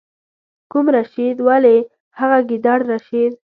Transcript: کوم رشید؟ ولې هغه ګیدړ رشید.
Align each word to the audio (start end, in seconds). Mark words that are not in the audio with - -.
کوم 0.71 0.85
رشید؟ 0.95 1.37
ولې 1.47 1.77
هغه 2.19 2.39
ګیدړ 2.49 2.79
رشید. 2.91 3.33